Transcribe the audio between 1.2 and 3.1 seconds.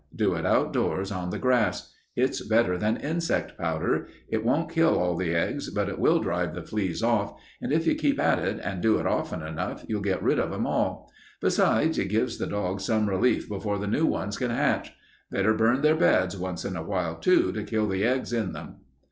the grass. It's better than